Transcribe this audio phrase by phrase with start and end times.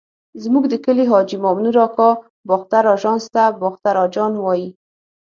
[0.43, 2.09] زموږ د کلي حاجي مامنور اکا
[2.49, 4.69] باختر اژانس ته باختر اجان ویل.